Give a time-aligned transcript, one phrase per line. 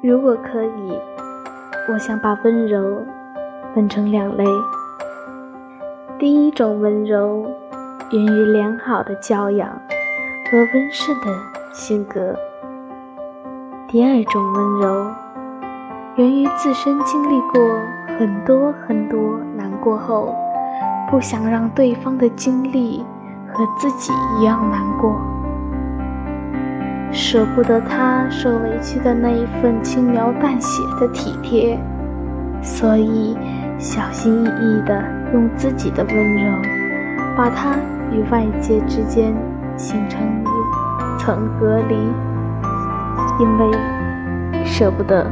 [0.00, 0.96] 如果可以，
[1.92, 3.02] 我想把温柔
[3.74, 4.44] 分成两类。
[6.20, 7.44] 第一种温柔
[8.12, 11.26] 源于良好的教养和温顺的
[11.72, 12.32] 性格；
[13.88, 15.10] 第二种温柔
[16.14, 17.60] 源于自身经历过
[18.16, 20.32] 很多很多难过后，
[21.10, 23.04] 不想让对方的经历
[23.52, 25.20] 和自己一样难过，
[27.12, 31.78] 舍不得他受委屈的那一份轻描淡写的体贴，
[32.62, 33.36] 所以
[33.78, 35.18] 小心翼翼的。
[35.34, 36.50] 用自己的温柔，
[37.36, 37.76] 把他
[38.10, 39.34] 与外界之间
[39.76, 41.94] 形成一层隔离，
[43.38, 43.78] 因为
[44.64, 45.30] 舍不得。